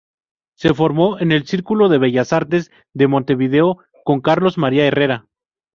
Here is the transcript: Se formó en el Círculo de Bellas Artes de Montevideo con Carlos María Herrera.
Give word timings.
Se 0.57 0.73
formó 0.73 1.19
en 1.19 1.31
el 1.31 1.45
Círculo 1.45 1.87
de 1.87 1.99
Bellas 1.99 2.33
Artes 2.33 2.71
de 2.95 3.07
Montevideo 3.07 3.85
con 4.03 4.19
Carlos 4.19 4.57
María 4.57 4.87
Herrera. 4.87 5.27